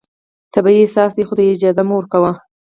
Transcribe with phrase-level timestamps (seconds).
[0.53, 2.31] طبیعي احساس دی، خو دا اجازه مه ورکوه